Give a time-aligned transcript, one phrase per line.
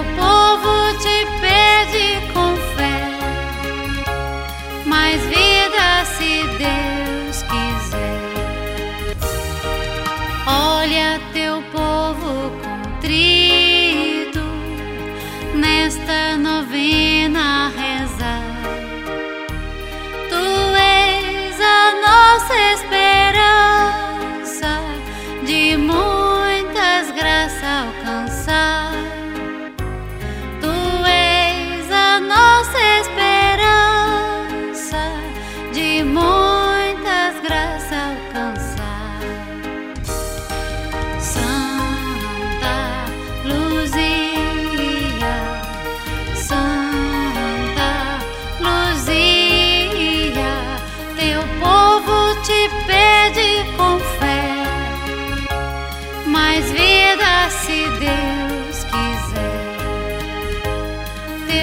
[0.00, 0.37] Oh.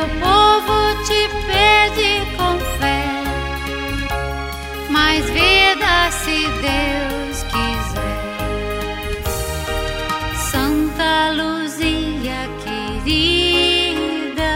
[0.00, 3.04] Teu povo te pede com fé,
[4.88, 8.22] mais vida se Deus quiser.
[10.50, 14.54] Santa Luzia querida,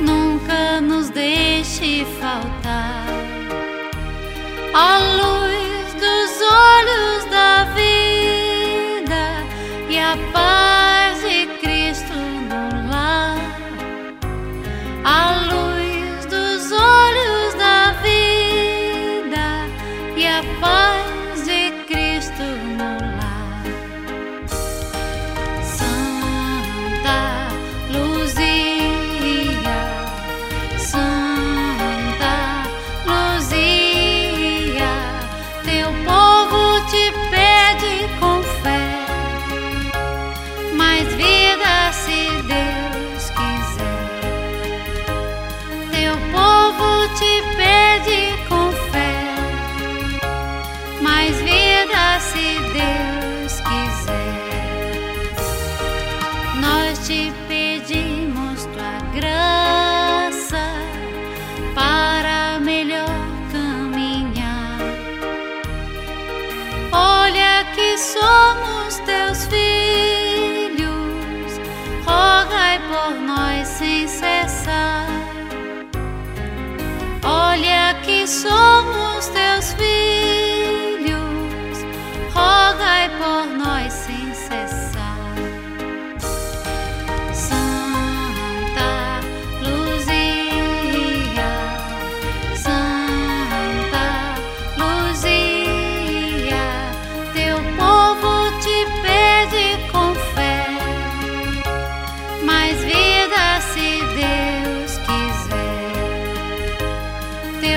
[0.00, 3.04] nunca nos deixe faltar
[4.72, 5.29] a luz
[20.20, 22.42] e a paz de Cristo
[22.76, 23.09] no
[57.06, 60.72] te pedimos tua graça
[61.74, 63.08] para melhor
[63.50, 64.78] caminhar.
[66.92, 70.90] Olha que somos teus filhos,
[72.04, 75.06] rogai por nós sem cessar.
[77.24, 78.26] Olha que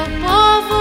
[0.00, 0.79] meu povo.